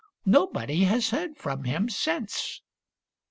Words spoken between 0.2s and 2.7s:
Nobody has heard from him since."